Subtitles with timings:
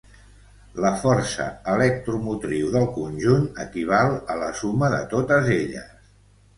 [0.85, 1.45] La força
[1.75, 6.07] electromotriu del conjunt equival a la suma de totes elles.